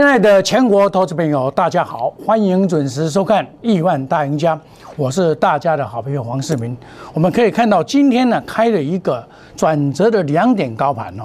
[0.00, 4.56] 亲爱的全国投资朋友，大家好，欢迎准时收看《亿万大赢家》，
[4.96, 6.74] 我是大家的好朋友黄世明。
[7.12, 9.22] 我们可以看到，今天呢开了一个
[9.54, 11.24] 转折的两点高盘哦。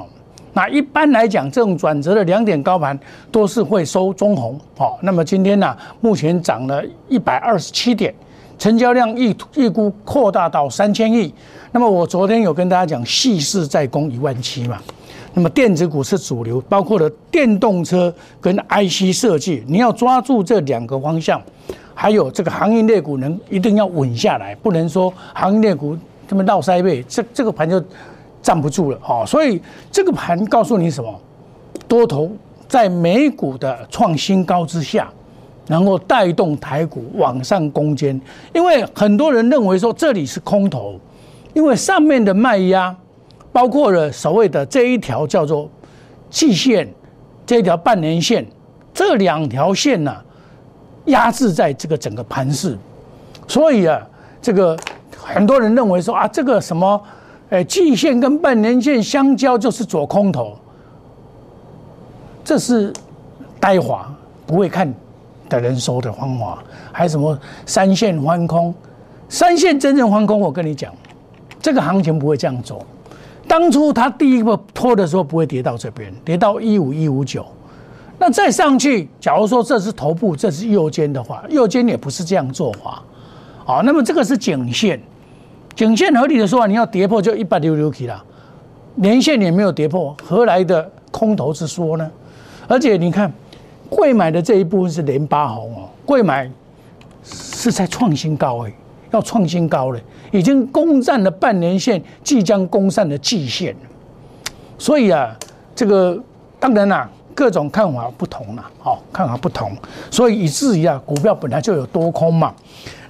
[0.52, 3.00] 那一般来讲，这种转折的两点高盘
[3.32, 4.98] 都是会收中红哦。
[5.02, 8.14] 那么今天呢，目前涨了一百二十七点，
[8.60, 11.34] 成交量预预估扩大到三千亿。
[11.72, 14.78] 那么我昨天有跟大家讲，细势在攻一万七嘛。
[15.38, 21.42] 那么电子股是主流，包括了电动车跟 IC 设计，你要抓住这两个方向，
[21.94, 27.84] 还有这个行业类股能一定要稳下来，不能说行业类股这么闹塞背，这这个盘就
[28.42, 29.26] 站不住了哦。
[29.28, 29.62] 所以
[29.92, 31.14] 这个盘告诉你什么？
[31.86, 32.32] 多头
[32.70, 35.10] 在美股的创新高之下，
[35.68, 38.20] 能够带动台股往上攻坚，
[38.54, 40.98] 因为很多人认为说这里是空头，
[41.54, 42.96] 因为上面的卖压。
[43.56, 45.70] 包括了所谓的这一条叫做
[46.30, 46.86] 季线，
[47.46, 48.46] 这一条半年线，
[48.94, 50.14] 这两条线呢
[51.06, 52.78] 压制在这个整个盘势，
[53.48, 54.06] 所以啊，
[54.42, 54.78] 这个
[55.18, 57.02] 很多人认为说啊，这个什么，
[57.50, 60.58] 哎，季线跟半年线相交就是左空头，
[62.44, 62.92] 这是
[63.58, 64.14] 呆滑
[64.46, 64.94] 不会看
[65.48, 66.62] 的人说的方法，
[66.92, 68.76] 还什么三线翻空，
[69.30, 70.94] 三线真正翻空，我跟你讲，
[71.62, 72.86] 这个行情不会这样走。
[73.48, 77.46] 当初它第一个拖的时候不会跌到这边，跌到一五一五九，
[78.18, 83.02] 那再上去，假如说这是头部，这是右肩的话，右肩也不是这样做法，
[83.64, 85.00] 好，那么这个是颈线，
[85.76, 88.24] 颈线合理的说法，你要跌破就一百六六 K 了，
[88.96, 92.12] 连线也没有跌破，何来的空头之说呢？
[92.68, 93.32] 而且你看，
[93.90, 96.50] 贵买的这一部分是连八红哦，贵买
[97.24, 98.74] 是在创新高哎。
[99.12, 100.00] 要创新高了，
[100.36, 103.74] 已经攻占了半年线，即将攻上的季线
[104.78, 105.34] 所以啊，
[105.74, 106.22] 这个
[106.60, 109.72] 当然啦，各种看法不同了，好，看法不同，
[110.12, 112.54] 所以以至于啊，股票本来就有多空嘛。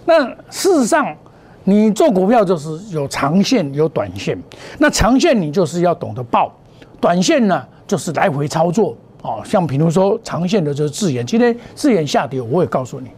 [0.06, 1.16] 那事实上，
[1.64, 4.38] 你做股票就是有长线有短线，
[4.78, 6.54] 那长线你就是要懂得报，
[7.02, 9.42] 短线呢就是来回操作哦。
[9.44, 13.10] 像比如说长线的就是智眼，今天智眼下跌，我也告诉你，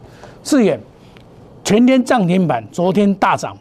[0.43, 0.79] 智眼。
[1.63, 3.53] 前天涨停板，昨天大涨，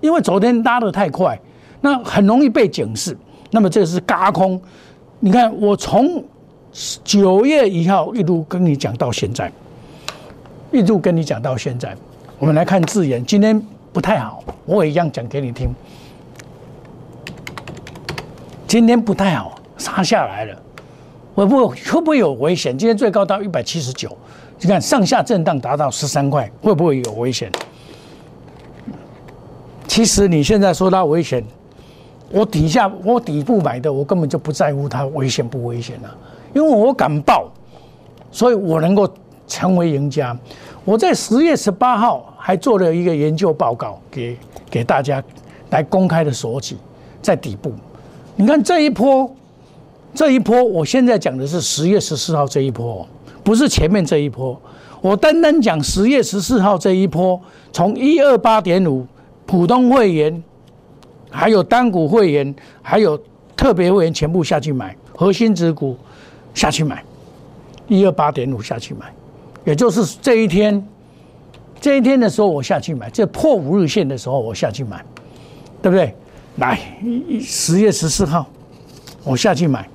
[0.00, 1.38] 因为昨天拉得太快，
[1.80, 3.16] 那很容易被警示。
[3.50, 4.60] 那么这是嘎空。
[5.18, 6.24] 你看，我从
[7.04, 9.52] 九月一号一路跟你讲到现在，
[10.72, 11.94] 一路跟你讲到现在。
[12.38, 13.60] 我们来看字眼，今天
[13.92, 15.74] 不太好，我也一样讲给你听。
[18.66, 20.56] 今天不太好，杀下来了，
[21.34, 22.78] 会不会会不会有危险？
[22.78, 24.16] 今天最高到一百七十九。
[24.60, 27.50] 你看上下震荡达到十三块，会不会有危险？
[29.90, 31.44] 其实你现在说它危险，
[32.30, 36.16] 我底下我底部买的，我根本就不在乎它危险不危险了，
[36.54, 37.50] 因为我敢报，
[38.30, 39.12] 所以我能够
[39.48, 40.38] 成为赢家。
[40.84, 44.38] 我在十月十八号还做了一个研究报告给
[44.70, 45.20] 给大家
[45.70, 46.76] 来公开的索取，
[47.20, 47.72] 在底部。
[48.36, 49.28] 你看这一波，
[50.14, 53.04] 这一波，我现在讲的是十月十四号这一波。
[53.42, 54.56] 不是前面这一波，
[55.00, 57.40] 我单单讲十月十四号这一波，
[57.72, 59.04] 从一二八点五
[59.50, 60.40] 普通会员，
[61.28, 63.20] 还有单股会员，还有
[63.56, 65.98] 特别会员全部下去买核心指股
[66.54, 67.02] 下去买，
[67.88, 69.12] 一二八点五下去买，
[69.64, 70.86] 也就是这一天，
[71.80, 75.04] 这一天的时候我下去买，这破五日线的时候我下去买，
[75.82, 76.14] 对不对？
[76.58, 76.78] 来，
[77.40, 78.46] 十月十四号
[79.24, 79.88] 我下去买，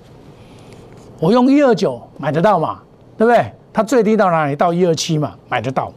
[1.18, 2.82] 我用一二九买得到嘛？
[3.18, 3.50] 对不对？
[3.72, 4.56] 它最低到哪里？
[4.58, 5.94] 到一二七嘛，买得到。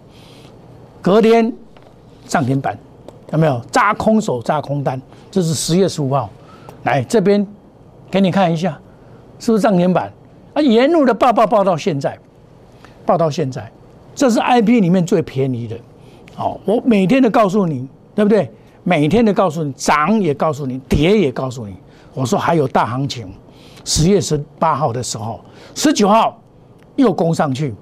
[1.03, 1.53] 隔天
[2.29, 2.79] 涨停板，
[3.33, 3.61] 有没有？
[3.71, 5.01] 扎空手扎空单，
[5.31, 6.29] 这是十月十五号。
[6.85, 7.47] 来这边
[8.11, 8.79] 给你看一下，
[9.39, 10.13] 是不是涨停板？
[10.55, 12.19] 啊，沿路的报报报到现在，
[13.05, 13.71] 报到现在，
[14.15, 15.77] 这是 I P 里面最便宜的。
[16.35, 18.51] 好，我每天都告诉你，对不对？
[18.85, 21.75] 每天都告诉你，涨也告诉你，跌也告诉你。
[22.15, 23.33] 我说还有大行情，
[23.85, 25.41] 十月十八号的时候，
[25.75, 26.39] 十九号。
[26.97, 27.73] 又攻上去，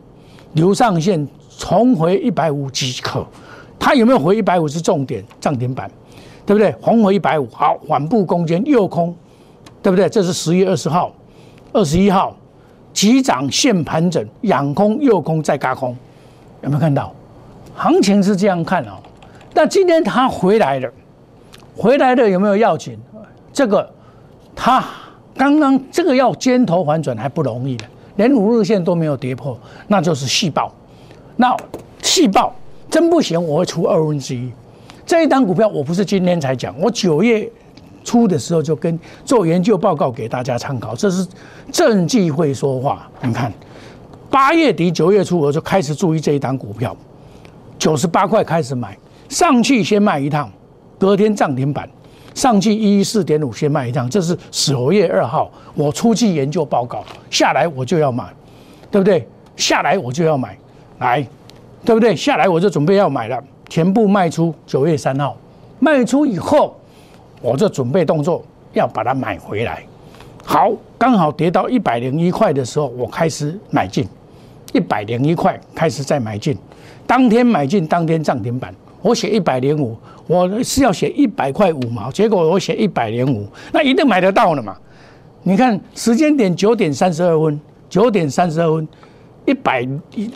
[0.53, 1.27] 留上线
[1.57, 3.27] 重回一百五即可。
[3.79, 5.91] 它有没有回一百五是重点，涨停板，
[6.45, 6.75] 对不对？
[6.81, 9.15] 红回一百五，好，缓步攻坚，又空，
[9.83, 10.09] 对不对？
[10.09, 11.13] 这是十月二十号、
[11.73, 12.37] 二十一号，
[12.93, 15.97] 急涨现盘整，仰空右空再嘎空，
[16.63, 17.13] 有没有看到？
[17.75, 18.99] 行情是这样看哦。
[19.55, 20.91] 那今天它回来了，
[21.77, 22.99] 回来的有没有要紧？
[23.53, 23.89] 这个
[24.55, 24.85] 它
[25.37, 27.85] 刚刚这个要尖头反转还不容易的。
[28.17, 29.59] 连五日线都没有跌破，
[29.89, 30.73] 那就是细爆。
[31.37, 31.55] 那
[32.03, 32.55] 细爆
[32.97, 34.51] 真不行，我会出二分之一。
[35.05, 37.47] 这一单股票我不是今天才讲，我九月
[38.03, 40.97] 初的时候就跟做研究报告给大家参考。
[40.97, 41.29] 这是
[41.71, 43.53] 政绩会说话，你看
[44.31, 46.97] 八月底九月初我就开始注意这一档股票，
[47.79, 48.97] 九十八块开始买，
[49.29, 50.51] 上去先卖一趟，
[50.99, 51.87] 隔天涨停板，
[52.35, 58.25] 上去一四点五先卖一趟，这是十月二号我出具研究报告，下来我就要买，
[58.91, 59.29] 对不对？
[59.55, 60.57] 下来我就要买，
[60.99, 61.27] 来，
[61.87, 62.15] 对不对？
[62.17, 65.37] 下来我就准备要买了，全部卖出九月三号，
[65.79, 66.77] 卖出以后，
[67.41, 69.83] 我就准备动作要把它买回来。
[70.45, 74.05] 好，刚好跌到一百零一块的时候，我开始买进，
[74.73, 76.57] 一百零一块开始再买进，
[77.07, 78.75] 当天买进，当天涨停板。
[79.03, 79.97] 我写一百零五，
[80.27, 84.77] 我是要写一百块五毛，结果我写一百零五，那一定买得到了嘛？
[85.45, 88.89] 你看时间点九点三十二分，九点三十二分，
[89.47, 89.87] 一百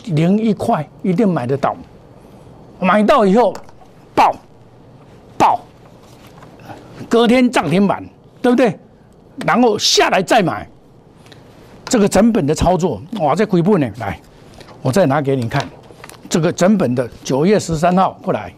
[0.05, 1.75] 零一块一定买得到，
[2.79, 3.53] 买到以后
[4.15, 4.33] 爆
[5.37, 5.59] 爆，
[7.07, 8.03] 隔天涨停板，
[8.41, 8.77] 对不对？
[9.45, 10.67] 然后下来再买，
[11.85, 13.89] 这个整本的操作哇，这回本呢？
[13.99, 14.19] 来，
[14.81, 15.67] 我再拿给你看，
[16.29, 18.53] 这个整本的九月十三号过来，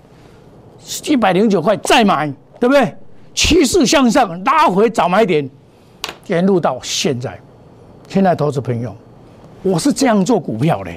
[1.06, 2.28] 一百零九块再买，
[2.60, 2.96] 对不对？
[3.34, 5.50] 趋势向上，拉回早买点，
[6.28, 7.40] 沿路到现在，
[8.08, 8.96] 现在投资朋友，
[9.64, 10.92] 我是这样做股票的，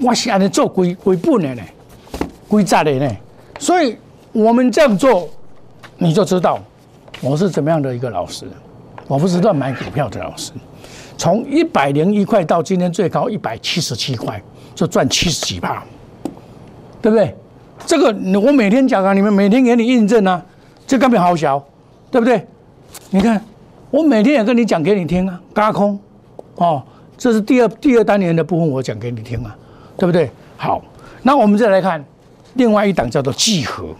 [0.00, 1.62] 我是安尼做归归本的呢，
[2.46, 3.10] 归债的呢，
[3.58, 3.96] 所以
[4.32, 5.28] 我们这样做，
[5.98, 6.58] 你就知道。
[7.20, 8.46] 我是怎么样的一个老师？
[9.06, 10.52] 我不是乱买股票的老师。
[11.18, 14.40] 从一百零一块到今天最高一百七十七块，
[14.74, 15.82] 就赚七十几趴，
[17.02, 17.36] 对不对？
[17.84, 18.06] 这个
[18.40, 20.42] 我每天讲啊，你们每天给你印证啊，
[20.86, 21.62] 这根本好小，
[22.10, 22.46] 对不对？
[23.10, 23.44] 你看，
[23.90, 25.98] 我每天也跟你讲给你听啊，高空
[26.54, 26.82] 哦，
[27.20, 29.54] 这是第二第二单元的部分，我讲给你听啊，
[29.98, 30.30] 对不对？
[30.56, 30.82] 好，
[31.22, 32.02] 那我们再来看
[32.54, 33.94] 另外一档叫做聚合，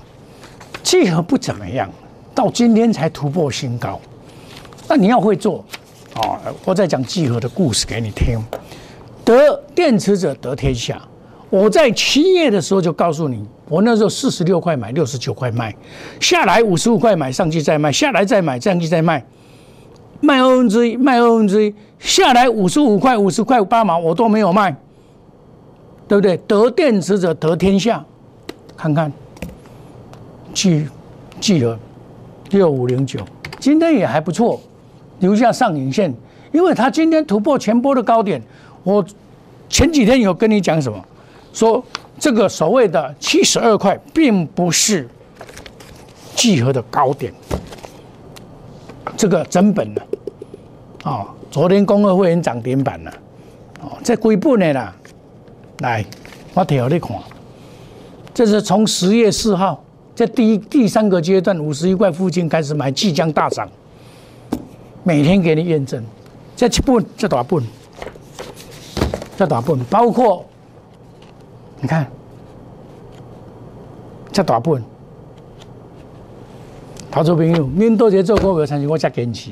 [0.82, 1.86] 聚合不怎么样。
[2.34, 4.00] 到今天才突破新高，
[4.88, 5.62] 那你要会做
[6.14, 6.40] 啊！
[6.64, 8.42] 我再讲集合的故事给你听。
[9.22, 10.98] 得电池者得天下。
[11.50, 15.74] 我在七月的时候就告诉你，我那时候四十六块买，六十九块卖，
[16.20, 19.22] 下来五十五块买，上去再卖，下来再买，上去再卖，
[20.20, 24.74] 卖二分之一，卖二分之一，下来五十五块、五十块八毛，我都没有卖，
[26.06, 26.36] 对不对？
[26.46, 28.04] 得电池者得天下，
[28.76, 29.12] 看看，
[30.52, 30.88] 聚
[31.40, 31.78] 聚合。
[32.50, 33.20] 六五零九，
[33.60, 34.60] 今天也还不错，
[35.20, 36.12] 留下上影线，
[36.50, 38.42] 因为它今天突破前波的高点。
[38.82, 39.04] 我
[39.68, 40.98] 前几天有跟你讲什么？
[41.52, 41.80] 说
[42.18, 45.08] 这个所谓的七十二块，并不是
[46.34, 47.32] 聚合的高点，
[49.20, 50.02] 这个整本的
[51.02, 53.12] 啊，昨天工二会员涨停板了，
[53.82, 54.96] 哦，这归本的啦。
[55.80, 56.02] 来，
[56.54, 57.18] 我调你看，
[58.32, 59.84] 这是从十月四号。
[60.14, 63.68] 在第一、第三个阶段，五十一块附近开始买，即将大涨。
[65.04, 66.02] 每天给你验证，
[66.56, 67.62] 这七本、这大本、
[69.36, 70.46] 这大本，包括
[71.82, 72.06] 你看
[74.32, 74.82] 这大本，
[77.20, 79.50] 投资朋友，面对这做股票，相信我加坚持。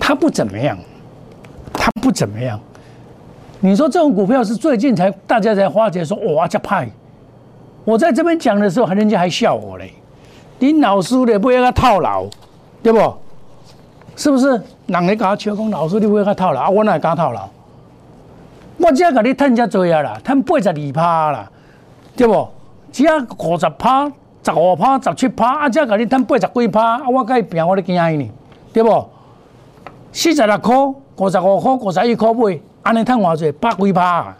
[0.00, 0.78] 他不怎么样，
[1.74, 2.58] 他不怎么样。
[3.60, 6.88] 你说这种股票是最近才大家才发觉说哇，这派。
[7.84, 9.92] 我在这边讲的时候，人家还笑我嘞。
[10.58, 12.24] 你老师咧不要他套牢，
[12.82, 13.14] 对不？
[14.16, 14.58] 是不是？
[14.86, 16.70] 人咧他笑讲老师你不要他套牢啊？
[16.70, 17.46] 我哪会他套牢？
[18.78, 21.50] 我只要给你趁遮多呀啦，趁八十二趴啦，
[22.16, 22.48] 对不？
[22.90, 24.10] 只要五十趴、
[24.44, 28.30] 十五趴、十七趴，啊，只甲你趁八十几趴，啊，我甲伊拼，我咧惊伊呢，
[28.72, 29.08] 对不？
[30.12, 30.76] 四十六块、
[31.16, 33.50] 五十五块、五十一块买，安尼趁偌济？
[33.52, 34.34] 百几趴。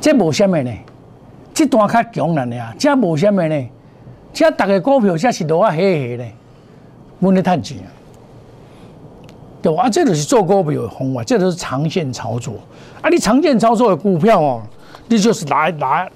[0.00, 0.70] 这无什么呢？
[1.52, 3.68] 这段较强人呀，这无什么呢？
[4.32, 5.82] 这大个股票这是落啊下下
[6.16, 6.24] 呢，
[7.18, 7.88] 阮咧趁钱啊，
[9.62, 9.74] 对？
[9.74, 12.54] 啊，这就是做股票的方法，这都是长线操作。
[13.00, 14.62] 啊，你长线操作的股票哦，
[15.08, 16.10] 你就是来来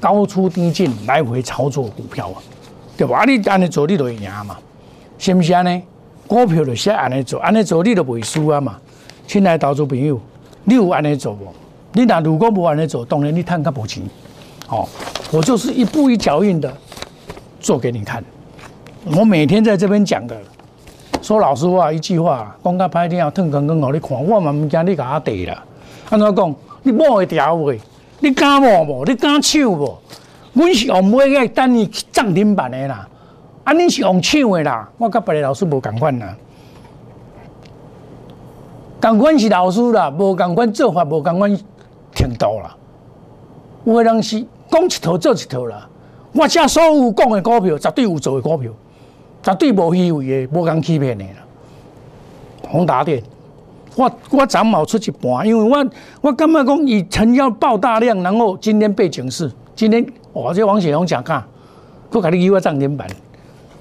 [0.00, 2.38] 高出低进，来回操作股票啊，
[2.96, 3.18] 对吧？
[3.18, 4.56] 啊，你安尼做你就会赢嘛，
[5.18, 5.82] 是不是安尼？
[6.26, 8.76] 股票就是安尼做，安尼做你就袂输啊嘛。
[9.26, 10.20] 亲爱投资朋友，
[10.64, 11.52] 你有安尼做无？
[11.92, 14.08] 你那如果无安尼做，当然你探个不清。
[14.68, 14.88] 哦，
[15.32, 16.72] 我就是一步一脚印的
[17.58, 18.22] 做给你看。
[19.16, 20.36] 我每天在这边讲的，
[21.22, 25.64] 说老实话一句话，讲到歹听要腾更更好你看，我嘛唔惊你甲我地啦。
[26.10, 26.54] 安怎讲？
[26.82, 27.80] 你摸会调袂？
[28.20, 29.04] 你敢摸无？
[29.04, 29.98] 你敢抢无？
[30.54, 33.08] 阮是用买个等你涨停板的啦。
[33.64, 34.88] 啊，你是用抢的啦。
[34.98, 36.36] 我甲别个老师无共款啦。
[39.00, 41.58] 共款是老师啦，无共款做法，无共款。
[42.14, 42.74] 程度啦，
[43.84, 45.86] 有个人是讲一套做一套啦。
[46.32, 48.72] 我这所有讲的股票，绝对有做的股票，
[49.42, 51.44] 绝对无虚伪的，无讲欺骗的啦。
[52.70, 53.22] 宏达电，
[53.96, 61.46] 我我涨毛出一半，因为我我感觉讲以成交爆大量，然后今天被警示，今天我这王雪红讲卡，
[62.10, 63.08] 佮甲你以我涨停板，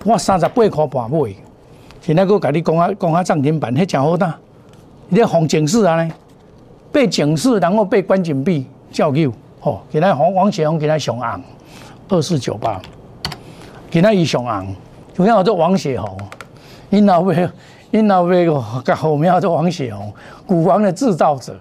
[0.05, 1.35] 我三十八块半买，
[1.99, 4.33] 现在佮甲你讲下讲下涨停板，迄真好大，
[5.09, 6.09] 你红警示啊呢？
[6.93, 9.29] 被警示，然后被关紧闭叫救，
[9.59, 9.81] 吼！
[9.91, 11.43] 今仔王王雪红今仔上红，
[12.07, 12.81] 二四九八，
[13.91, 14.73] 今仔伊上红，
[15.13, 16.17] 就像这王雪红，
[16.89, 17.49] 因老尾。
[17.91, 18.61] 因老尾个
[18.95, 20.13] 后面叫王雪红，
[20.45, 21.55] 股王的制造者。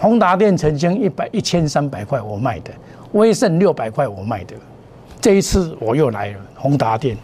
[0.00, 2.70] 宏达电曾经一百一千三百块我卖的，
[3.12, 4.54] 威盛六百块我卖的。
[5.20, 7.16] 这一次我又来了，宏达电，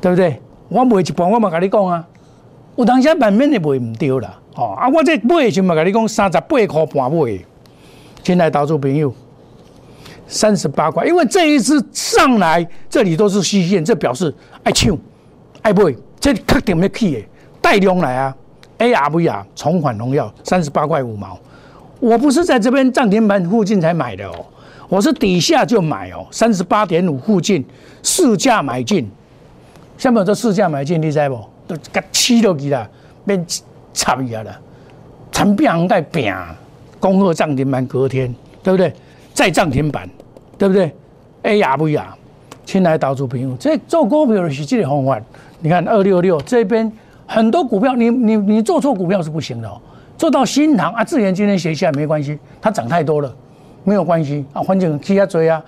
[0.00, 0.40] 对不对？
[0.68, 2.06] 我卖一半，我嘛跟你讲啊，
[2.76, 7.38] 有当时版面的卖唔丢啦，哦啊，我这买的时嘛跟你讲三十八块半买。
[8.22, 9.12] 进来投资朋友，
[10.26, 14.96] 三十八块，因为这一次上来这里都是虚线，这表示爱抢
[15.60, 17.26] 爱买，这确定要去的。
[17.60, 18.36] 带量来啊
[18.78, 21.38] ！ARV 啊，重返荣耀三十八块五毛，
[22.00, 24.44] 我不是在这边涨停板附近才买的哦，
[24.88, 27.64] 我是底下就买哦，三十八点五附近
[28.02, 29.10] 市价买进，
[29.96, 31.38] 下面这市价买进，你知不？
[31.66, 32.86] 都给吃落去了，
[33.24, 33.46] 变
[33.94, 34.54] 插一下了，
[35.32, 36.36] 长变在变，
[37.00, 38.92] 恭贺涨停板隔天，对不对？
[39.32, 40.06] 再涨停板，
[40.58, 40.94] 对不对
[41.42, 42.14] ？ARV 啊，
[42.66, 45.18] 亲爱投资朋友，这做股票的是这个方法，
[45.64, 46.92] 你看二六六这边。
[47.26, 49.80] 很多股票，你你你做错股票是不行的。
[50.18, 53.34] 做到新塘啊，自然今天写下来没关系，它涨太多了，
[53.82, 54.62] 没有关系啊。
[54.62, 55.64] 反正起下追啊，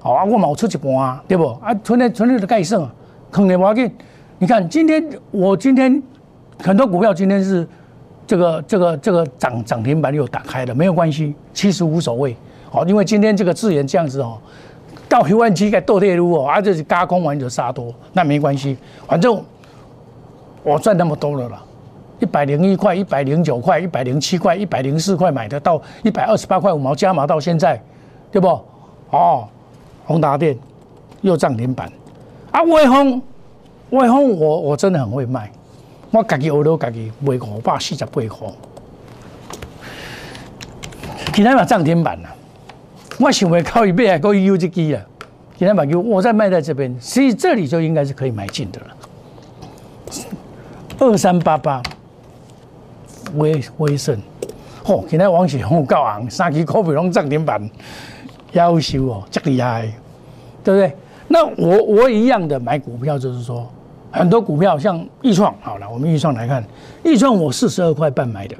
[0.00, 1.46] 好啊，我冇出一半啊，对不？
[1.62, 2.94] 啊，存在存在的概剩啊，
[3.30, 3.90] 坑的要紧。
[4.38, 6.02] 你看今天我今天
[6.62, 7.66] 很多股票今天是
[8.26, 12.36] 这个这个这个涨涨停板又打开了，没有关系，其实无所谓。
[12.70, 14.36] 好，因为今天这个智源这样子哦，
[15.08, 19.42] 到一万七该倒跌入哦，啊，就是加空完就杀多，那没关系，反正。
[20.64, 21.62] 我赚那么多了啦，
[22.18, 27.80] 一百零一块、一百零九块、一百零七块、一百零四块买的，到一百二十八块五毛加码到现在，
[28.30, 28.48] 对不？
[29.10, 29.48] 哦，
[30.04, 30.58] 宏达电
[31.22, 31.90] 又涨停板，
[32.50, 33.22] 啊，威风，
[33.90, 35.50] 威风，我我真的很会卖，
[36.10, 38.48] 我自己我都自己卖五百四十八块，
[41.32, 42.28] 今天嘛涨停板了，
[43.18, 45.02] 我想为靠一倍还够优这机啊，
[45.56, 48.86] 今天把优我再卖在这边，所以这里就应该是可以买进的了。
[51.00, 51.82] 二三八八，
[53.34, 54.16] 威威盛，
[54.84, 55.04] 嚯！
[55.08, 57.68] 今天王雪红够昂，三支股票拢涨停板，
[58.52, 59.92] 优秀哦，这厉害，
[60.62, 60.96] 对不对？
[61.26, 63.68] 那我我一样的买股票，就是说
[64.12, 66.64] 很多股票像易创，好了，我们易创来看，
[67.04, 68.56] 易创我四十二块半买的，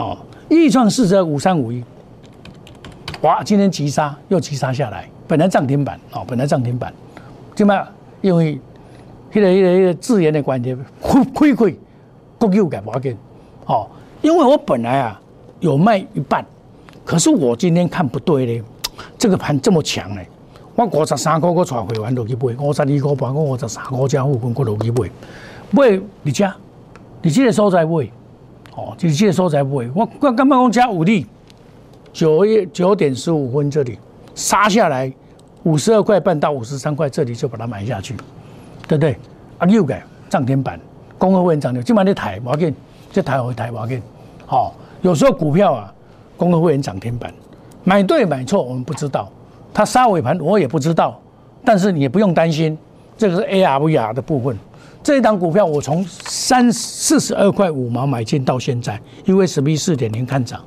[0.00, 1.82] 哦，易创四十二五三五一，
[3.24, 3.42] 哇！
[3.42, 6.92] 今天急杀又急杀下来，本来涨停板哦，本来涨停板，
[7.54, 7.74] 怎么
[8.20, 8.60] 因为？
[9.32, 11.78] 迄个、迄个、迄个自然的关系，亏亏亏，
[12.38, 13.16] 国有改不紧，
[13.64, 13.88] 哦，
[14.20, 15.18] 因为我本来啊
[15.60, 16.44] 有卖一半，
[17.02, 18.62] 可是我今天看不对咧，
[19.18, 20.28] 这个盘这么强嘞，
[20.76, 25.10] 我五十三块我带会员落去买，五十二块半我五十三块加附近我落去买，
[25.70, 26.54] 买你家，
[27.22, 28.06] 你这个所在买，
[28.76, 31.26] 哦，你这个所在买，我我刚刚讲加五力，
[32.14, 33.98] 九月九点十五分这里
[34.36, 35.12] 杀下来
[35.64, 38.14] 五十二块半到五十三块，这里就把它买下去。
[38.86, 39.16] 对不对？
[39.58, 39.96] 啊，又个
[40.28, 40.78] 涨停板，
[41.16, 42.72] 公会会涨停，今晚你抬，要紧，
[43.10, 44.00] 这抬回抬，要紧。
[44.46, 45.92] 好，有时候股票啊，
[46.36, 47.32] 公会会员涨停板，
[47.82, 49.28] 买对买错我们不知道，
[49.72, 51.18] 它杀尾盘我也不知道，
[51.64, 52.78] 但是你也不用担心，
[53.16, 54.56] 这个是 ARVR 的部分。
[55.02, 60.62] 这一档股票我从三四十二块五毛买进到现在，因为 SB 四点零看涨，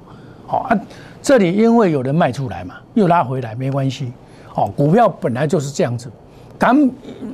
[0.47, 0.77] 好啊，
[1.21, 4.11] 这里因为有人卖出来嘛，又拉回来没关系。
[4.47, 6.09] 好，股票本来就是这样子。
[6.57, 6.75] 敢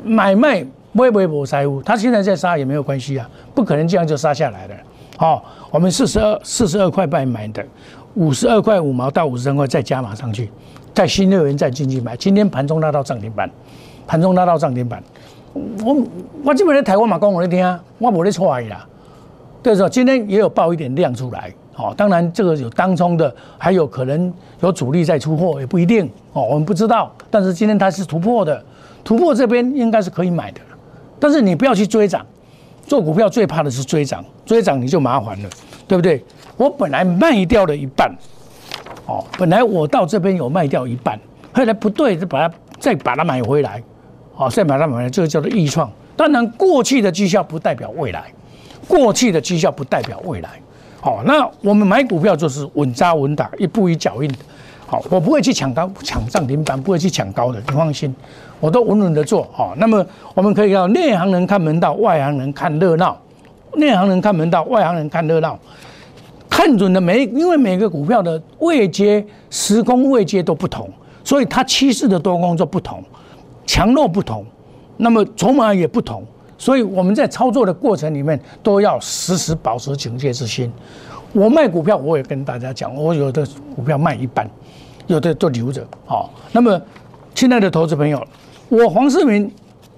[0.03, 4.75] 买卖微微博财务，他现在在杀也没有关系啊，不可能这样就杀下来的。
[5.17, 7.63] 好，我们四十二四十二块半买的，
[8.15, 10.49] 五十二块五毛到五十三块再加码上去，
[10.93, 12.17] 在新乐园再进去买。
[12.17, 13.49] 今天盘中拉到涨停板，
[14.05, 15.01] 盘中拉到涨停板。
[15.53, 15.95] 我
[16.43, 18.85] 我基本在台湾嘛讲我那天啊，我没在错意啦。
[19.61, 21.53] 对候今天也有爆一点量出来。
[21.75, 26.09] 哦，当然这个有当冲的，还有可能有主力在出货，也不一定。
[26.33, 27.11] 哦，我们不知道。
[27.31, 28.63] 但是今天它是突破的。
[29.03, 30.61] 突破这边应该是可以买的，
[31.19, 32.25] 但是你不要去追涨。
[32.85, 35.49] 做股票最怕的是追涨，追涨你就麻烦了，
[35.87, 36.23] 对不对？
[36.57, 38.13] 我本来卖掉了一半，
[39.05, 41.19] 哦，本来我到这边有卖掉一半，
[41.53, 43.81] 后来不对，就把它再把它买回来，
[44.35, 45.91] 哦，再把它买回来，这个叫做预创。
[46.15, 48.31] 当然，过去的绩效不代表未来，
[48.87, 50.49] 过去的绩效不代表未来。
[51.03, 54.31] 好，那我们买股票就是稳扎稳打，一步一脚印，
[54.87, 58.15] 好，我不会去抢高抢涨停板，不会去抢高的，你放心，
[58.61, 59.45] 我都稳稳的做。
[59.51, 63.17] 好，那么我们可以要内行人看门道，外行人看热闹。
[63.73, 65.59] 内行人看门道，外行人看热闹。
[66.49, 70.89] 看准的每，因为每个股票的位阶、时空位阶都不同，
[71.21, 73.03] 所以它趋势的多空就不同，
[73.65, 74.45] 强弱不同，
[74.95, 76.23] 那么筹码也不同，
[76.63, 80.71] 所以我们在操作的过程里面都要时时保持警戒之心。
[81.33, 84.49] 我卖股票，我也跟大家讲，我有的股票卖一半，
[85.07, 85.85] 有的都留着。
[86.05, 86.81] 好，那么
[87.35, 88.25] 亲爱的投资朋友，
[88.69, 89.51] 我黄世明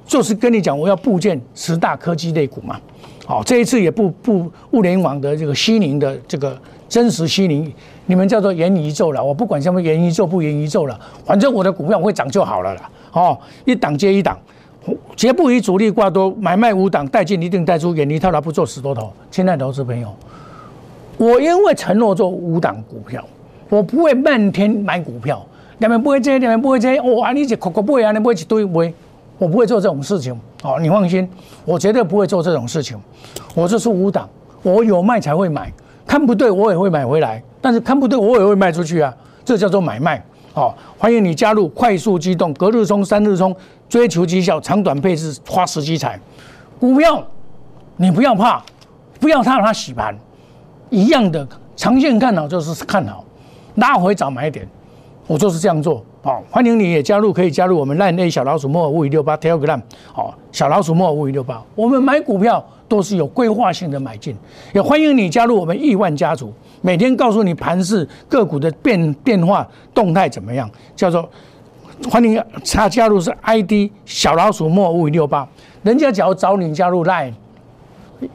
[0.07, 2.81] 就是跟你讲，我要部建十大科技类股嘛。
[3.27, 7.71] 好，这一次也不不物联网的这个虚拟的这个真实虚拟，
[8.07, 9.23] 你们叫做元宇宙了。
[9.23, 12.89] 我不管什么元宇宙不元宇宙了，反正我的股票会涨就好了啦。
[13.11, 14.35] 哦，一档接一档，
[15.15, 19.11] 绝不以主力挂多，买卖五档，带进一定带出，远离套牢不做死多头。
[19.31, 20.13] 亲爱的投资朋友，
[21.17, 23.23] 我因为承诺做五档股票，
[23.69, 25.45] 我不会漫天买股票，
[25.79, 26.99] 两边不会接，两边不会接。
[27.01, 28.93] 哇，你这口口不会啊，你不会一堆不会。
[29.37, 31.27] 我不会做这种事情，哦，你放心，
[31.65, 32.97] 我绝对不会做这种事情。
[33.53, 34.29] 我这是五档，
[34.63, 35.69] 我有卖才会买，
[36.07, 39.13] 看不对我也会买回来，但是看不对我也会卖出去啊，
[39.43, 40.23] 这叫做买卖。
[40.55, 43.55] 哦，欢迎你加入快速机动，隔日冲、三日冲，
[43.89, 46.19] 追求绩效，长短配置，花时机财。
[46.79, 47.21] 股票
[47.97, 48.63] 你不要怕，
[49.19, 50.17] 不要怕它洗盘，
[50.89, 51.45] 一样的，
[51.75, 53.23] 长线看好就是看好，
[53.75, 54.65] 拉回早买点，
[55.27, 56.03] 我就是这样做。
[56.23, 59.81] 好，欢迎你也加入，可以加入我们烂 A 小老鼠莫尔五五六八 Telegram。
[60.13, 64.35] 好，小老鼠莫尔五五六八，我们买股票都是有规划性的买进，
[64.73, 71.27] 也欢迎你加入我们亿万家族，每天告诉你盘势个股的变变化动态怎么样，叫做
[72.09, 75.47] 欢迎他加入是 ID 小老鼠莫五五六八，
[75.83, 77.33] 人家只要找你加入 Line，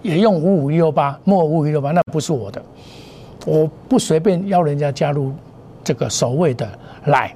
[0.03, 2.63] 也用五五六八莫五五六八，那不是我的，
[3.47, 5.33] 我不随便邀人家加入
[5.85, 6.69] 这个所谓的
[7.07, 7.33] Line。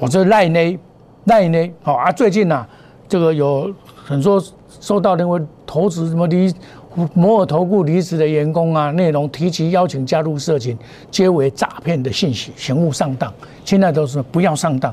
[0.00, 0.78] 我这赖呢，
[1.24, 2.10] 赖呢，好啊！
[2.10, 2.66] 最近呐，
[3.08, 4.42] 这个有很多
[4.82, 6.52] 收到那个投资什么离
[7.14, 10.76] 摩尔投顾离职的员工啊，内容提及邀请加入社群，
[11.08, 13.32] 皆为诈骗的信息，请勿上当。
[13.64, 14.92] 现在都是不要上当，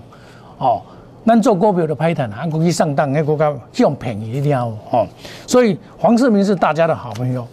[0.60, 0.80] 哦，
[1.26, 5.06] 咱做股票的拍谈，还故意上当，那股票用便宜一定要哦。
[5.48, 7.46] 所以黄世明是大家的好朋友，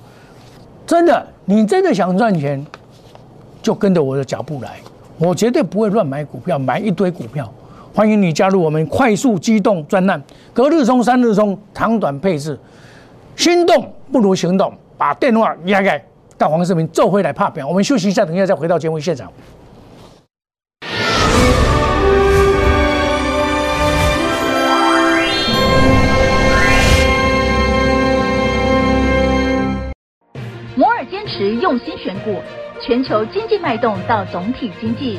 [0.87, 2.65] 真的，你真的想赚钱，
[3.63, 4.77] 就跟着我的脚步来。
[5.19, 7.51] 我绝对不会乱买股票，买一堆股票。
[7.97, 12.61] 欢迎你加入我们快速机动专案，隔日冲、三日冲，长短配置。
[13.37, 16.05] 心动不如行动，把电话压开，
[16.37, 17.67] 到黄世明做回来怕表。
[17.67, 19.33] 我们休息一下，等一下再回到节目现场。
[30.75, 32.43] 摩尔坚持用心选股。
[32.79, 35.19] 全球经济脉动到总体经济，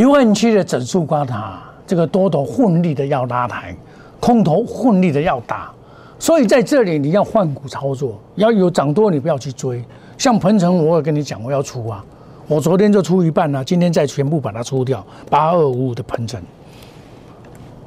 [0.00, 3.76] 一万七的整数关卡，这个多头混力的要拉抬，
[4.18, 5.70] 空头混力的要打，
[6.18, 9.84] 所以在这里你要换股操作，要有涨多你不要去追。
[10.16, 12.02] 像鹏程，我也跟你讲，我要出啊，
[12.48, 15.04] 我昨天就出一半了，今天再全部把它出掉。
[15.28, 16.40] 八二五五的鹏程，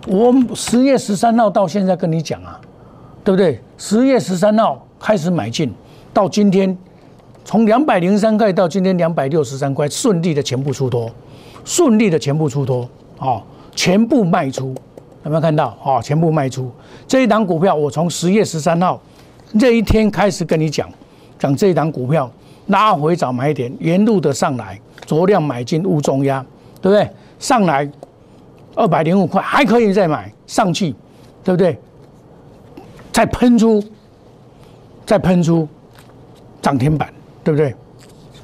[0.05, 2.61] 我十月十三号到现在跟你讲啊，
[3.23, 3.59] 对不对？
[3.79, 5.73] 十月十三号开始买进，
[6.13, 6.77] 到今天
[7.43, 11.09] 从两百零三块到今天两百六十三块，顺利的全部出脱。
[11.65, 12.87] 顺利的全部出脱，
[13.19, 13.41] 哦，
[13.75, 14.75] 全部卖出，
[15.23, 15.77] 有没有看到？
[15.83, 16.71] 哦，全部卖出
[17.07, 19.01] 这一档股票，我从十月十三号
[19.59, 20.89] 这一天开始跟你讲，
[21.39, 22.29] 讲这一档股票
[22.67, 26.45] 拉回找买点，沿路的上来，酌量买进勿重压，
[26.81, 27.09] 对不对？
[27.39, 27.89] 上来
[28.75, 30.93] 二百零五块还可以再买上去，
[31.43, 31.77] 对不对？
[33.11, 33.83] 再喷出，
[35.05, 35.67] 再喷出
[36.61, 37.73] 涨停板，对不对？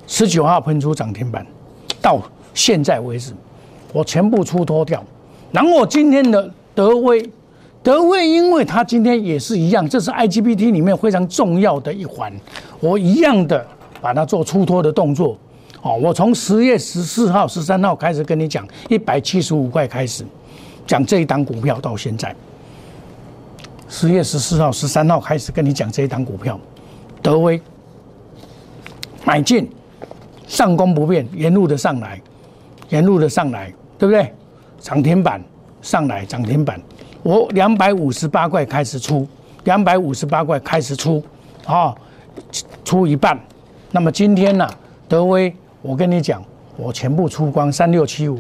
[0.08, 1.46] 十九号喷出涨停板，
[2.02, 2.22] 到。
[2.60, 3.32] 现在为止，
[3.94, 5.02] 我全部出脱掉，
[5.50, 7.26] 然后我今天的德威
[7.82, 12.34] 德威，因为它今天也是一样，这是 IGBT 里面非常重要的一环，
[12.82, 13.66] 我一样的
[14.02, 15.38] 把它做出脱的动作。
[15.82, 20.26] 哦，我从十月十四号、十三号开始跟你讲，一百七十五块开始
[20.86, 22.36] 讲这一档股票，到现在。
[23.88, 26.60] 十月十四号、十三号开始跟你讲这一档股票，
[27.22, 27.60] 德威
[29.24, 29.70] 买进，
[30.48, 32.22] 上攻不变，沿路的上来，
[32.90, 34.34] 沿路的上来，对不对？
[34.80, 35.42] 涨停板
[35.82, 36.80] 上来，涨停板，
[37.24, 39.28] 我两百五十八块开始出，
[39.64, 41.24] 两百五十八块开始出，
[41.66, 41.96] 啊，
[42.84, 43.40] 出一半。
[43.92, 44.70] 那么今天呢，
[45.08, 45.54] 德威。
[45.82, 46.44] 我跟你讲，
[46.76, 48.38] 我全部出光三六七五，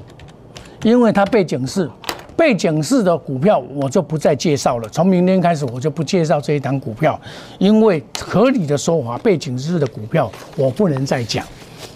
[0.83, 1.89] 因为它背景是
[2.35, 4.89] 背景式的股票我就不再介绍了。
[4.89, 7.17] 从明天开始，我就不介绍这一档股票，
[7.57, 11.45] 因为合理的说法，背景式的股票我不能再讲，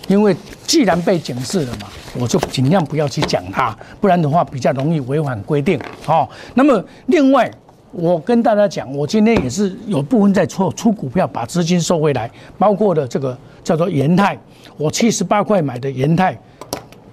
[0.08, 0.36] 因为
[0.68, 1.88] 既然被警示了嘛，
[2.20, 5.80] 我就尽量不要去讲它，不然的话比较容易违反规定。
[6.04, 7.50] 好，那么另外，
[7.92, 14.38] 我跟大家讲，我今天也是有部分在出出股票，把资金收回来，包括的这个叫做延泰。
[14.78, 16.38] 我七十八块买的延泰，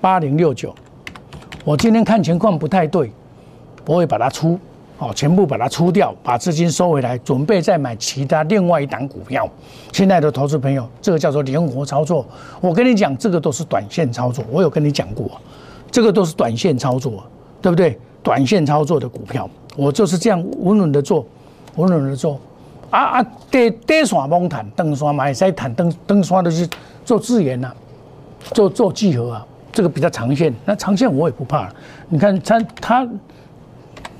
[0.00, 0.74] 八零六九，
[1.64, 3.12] 我今天看情况不太对，
[3.86, 4.58] 我会把它出，
[5.00, 9.48] 哦，全部把它出掉，把资金收回来，准备再买其他另外一档股票。
[9.90, 12.24] 亲爱的投资朋友，这个叫做灵活操作。
[12.60, 15.28] 我跟你讲，这个都是短线操作，我有跟你讲过，
[15.90, 17.24] 这个都是短线操作，
[17.60, 17.98] 对不对？
[18.22, 21.26] 短线操作的股票，我就是这样稳稳的做，
[21.76, 22.38] 稳稳的做。
[22.90, 26.68] 啊啊，跌跌线猛弹，登线买再弹，登登线都是。
[27.02, 27.72] 做自研呐，
[28.52, 30.54] 做做聚合啊，这个比较长线。
[30.64, 31.68] 那长线我也不怕。
[32.08, 33.08] 你看它它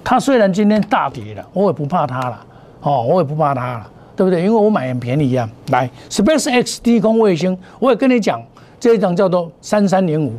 [0.03, 2.47] 它虽然今天大跌了，我也不怕它了。
[2.83, 4.43] 哦，我也不怕它了，对不对？
[4.43, 5.49] 因为我买很便宜啊。
[5.69, 8.43] 来，Space X 低空卫星，我也跟你讲，
[8.79, 10.33] 这一张叫做三三零五，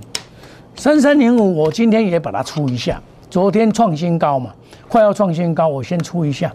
[0.75, 2.99] 三三零五，我今天也把它出一下。
[3.29, 4.51] 昨天创新高嘛，
[4.89, 6.51] 快要创新高，我先出一下。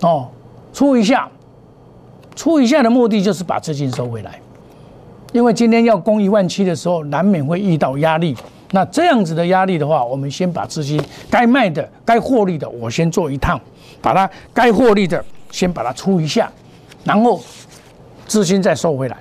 [0.00, 0.28] 哦，
[0.72, 1.28] 出一下，
[2.34, 4.40] 出一下的目的就是把资金收回来。
[5.32, 8.34] 因为今天要攻一万七的时候，难免会遇到压力。
[8.72, 11.00] 那这样子的压力的话，我们先把资金
[11.30, 13.60] 该卖的、该获利的，我先做一趟，
[14.02, 16.50] 把它该获利的先把它出一下，
[17.04, 17.40] 然后
[18.26, 19.16] 资金再收回来，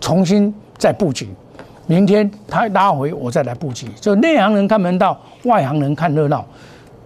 [0.00, 1.28] 重新再布局。
[1.86, 3.86] 明天它拉回，我再来布局。
[4.00, 6.46] 就内行人看门道，外行人看热闹。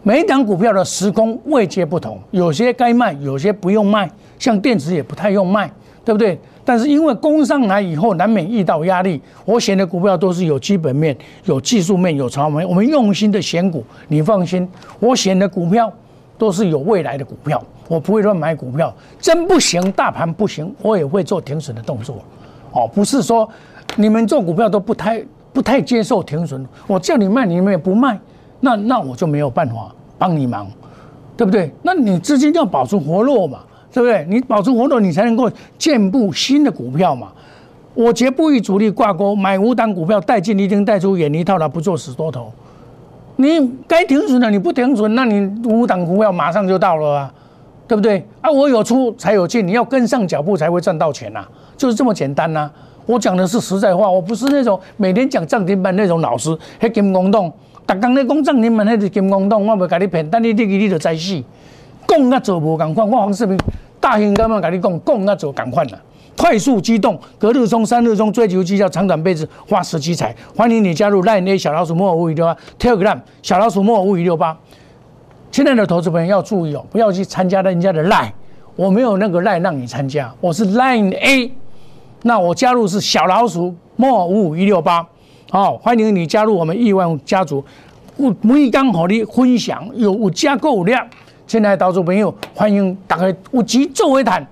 [0.03, 4.09] 每一档股票的时空位阶不同，有些该卖，有些不用卖。
[4.39, 5.69] 像电子也不太用卖，
[6.05, 6.39] 对不对？
[6.69, 9.19] 但是因为攻上来以后，难免遇到压力。
[9.47, 12.69] 我选的股票都是有基本面、有技术面、有长面。
[12.69, 14.69] 我们用心的选股，你放心，
[15.01, 15.91] 我选的股票
[16.37, 18.95] 都是有未来的股票，我不会乱买股票。
[19.19, 22.17] 真不行，大盘不行，我也会做停损的动作。
[22.73, 23.49] 哦，不是说
[23.97, 28.21] 你们做股票都不太不太接受停损，我叫你卖，你们也不卖，
[28.61, 30.71] 那那我就没有办法帮你忙，
[31.35, 31.73] 对不对？
[31.81, 33.61] 那你资金要保持活络嘛。
[33.93, 34.27] 对不对？
[34.29, 37.29] 你保持活动，你才能够建布新的股票嘛。
[37.95, 42.53] 我绝不与主力挂钩，买五档股票带进一定带出，远离套牢，不做死多头。
[43.37, 47.35] 你该停损的你不停损，那你五档股票马上就到了啊，
[47.89, 48.25] 对不对？
[48.41, 51.45] 啊，我有出才有进，你要跟上脚步才会赚到钱呐，
[51.77, 52.71] 就是这么简单呐。
[53.07, 57.53] 我讲的是实在话，我不是那种每天讲涨停板那种老师，黑金公洞，
[57.87, 61.43] 逐工咧讲涨停板，迄是金公洞，我袂甲你骗，等你入去你就知死。
[62.09, 63.57] 讲啊做无共款，我黄世明
[64.01, 65.99] 大型干嘛跟你讲，讲啊做共款啦。
[66.37, 70.35] 快速机动，隔日冲，三日冲，追求绩效，长短辈子，花时机财。
[70.57, 74.57] 欢迎你加入 Line A 小老鼠莫尔五五六八，Telegram 小老鼠莫尔五五六八。
[75.51, 78.31] 亲爱的投资朋友要注意哦，不要去参加人家的 Line，
[78.77, 81.53] 我没有那个 Line 让你参加，我是 Line A。
[82.23, 85.05] 那我加入是小老鼠莫五五一六八。
[85.51, 87.65] 好，欢迎你加入我们亿万家族，
[88.17, 91.05] 我每刚和你分享有有加购量。
[91.49, 94.47] 亲爱的投资朋友，欢迎打开五级作为谈。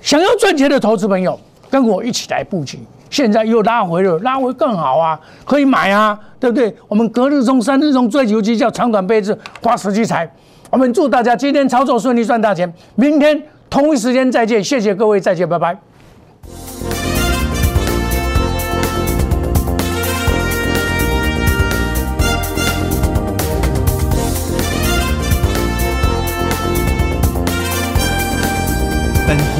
[0.00, 2.78] 想要赚钱的投资朋友，跟我一起来布局。
[3.10, 6.72] 现在又拉回了，拉回更好啊，可以买啊，对不对？
[6.86, 10.32] 我们隔日中、三日中追求绩效，长短配置，花时机财。
[10.70, 12.72] 我们祝大家今天操作顺利，赚大钱。
[12.94, 15.76] 明天同一时间再见，谢谢各位，再见，拜拜。